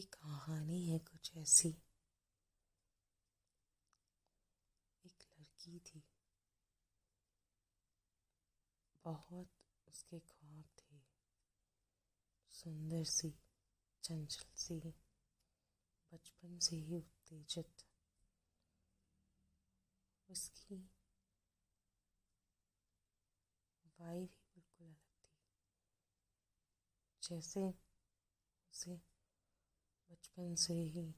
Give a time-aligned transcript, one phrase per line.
[0.00, 1.68] कहानी है कुछ ऐसी।
[5.06, 6.02] एक लड़की थी।
[9.04, 9.50] बहुत
[9.88, 10.96] उसके ख्वाब थे।
[12.50, 13.30] सुंदर सी,
[14.02, 14.80] चंचल सी,
[16.12, 17.74] बचपन से ही उत्तेजित।
[20.30, 20.90] उसकी
[23.86, 25.28] वाई भी बिल्कुल अलग थी।
[27.22, 27.74] जैसे
[28.70, 29.11] उसे
[30.12, 31.12] बचपन से ही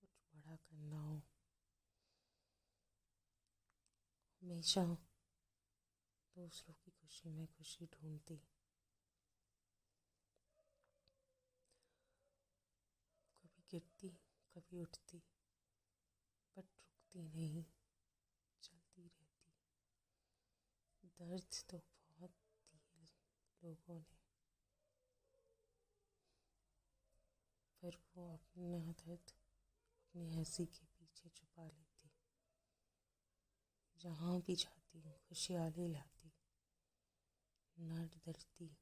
[0.00, 1.22] कुछ बड़ा करना हो।
[4.42, 4.84] हमेशा
[6.36, 8.36] दूसरों की खुशी में खुशी ढूंढती।
[13.42, 14.10] कभी गिरती,
[14.54, 15.18] कभी उठती
[16.56, 17.64] बट रुकती नहीं
[18.62, 19.52] चलती रहती।
[21.04, 21.78] दर्द तो
[22.10, 22.34] बहुत
[22.72, 23.08] दिए
[23.62, 24.21] लोगों ने।
[27.82, 32.10] फिर वो अपना दर्द अपनी हँसी के पीछे छुपा लेती।
[33.96, 36.32] जहाँ भी जाती खुशहाली लाती।
[37.80, 38.76] न डरती,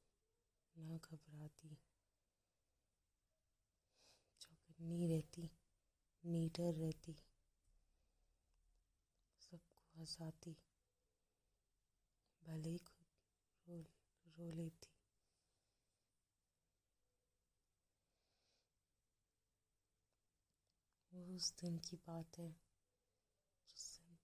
[0.77, 1.77] न घबराती।
[4.41, 5.51] चौकन्नी रहती,
[6.25, 7.13] नीडर रहती।
[9.39, 10.57] सबको हंसाती,
[12.43, 13.07] भले खुद
[13.67, 13.81] रो
[14.27, 15.00] रो लेती।
[21.21, 22.47] वो उस दिन की बात है
[23.69, 24.17] जिस दिन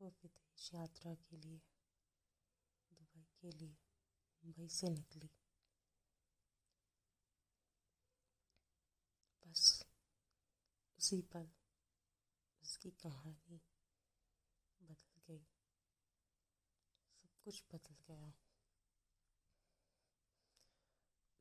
[0.00, 1.60] वो विदेश यात्रा के लिए
[2.92, 3.76] दुबई के लिए
[4.42, 5.30] मुंबई से निकली
[9.42, 9.62] बस
[10.98, 11.48] उसी पल
[12.62, 13.60] उसकी कहानी
[14.80, 15.44] बदल गई
[17.14, 18.32] सब कुछ बदल गया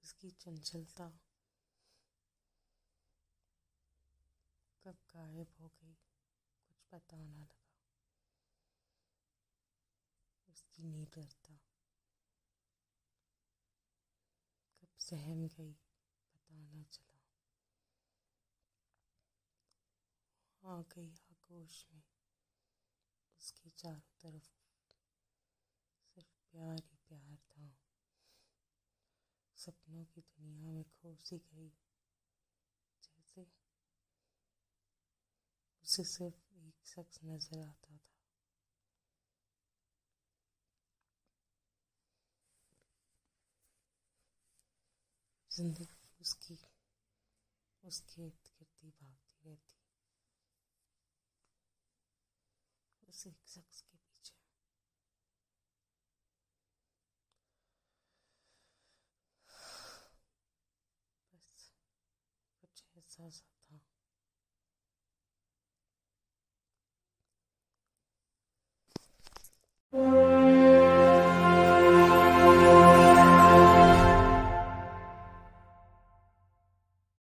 [0.03, 1.11] उसकी चंचलता
[4.89, 5.93] कब गायब हो गई,
[6.67, 7.59] कुछ पता ना लगा।
[10.47, 11.59] उसकी निडरता
[14.81, 15.73] कब सहम गई,
[16.33, 17.19] पता ना चला।
[20.63, 22.01] आ गई आगोश में,
[23.39, 24.49] उसके चारों तरफ़
[26.15, 27.75] सिर्फ़ प्यार ही प्यार था।
[29.57, 31.71] सपनों की दुनिया में खो सी गई
[33.03, 33.45] जैसे
[35.89, 37.99] उसे सिर्फ़ एक शख्स नज़र आता था।
[45.51, 45.87] ज़िंदगी
[46.21, 46.57] उसकी,
[47.83, 49.77] उसके इर्द गिर्द भागती रहती।
[53.09, 54.35] उस एक शख्स के पीछे।
[61.33, 61.71] बस
[62.61, 63.58] कुछ ऐसा सा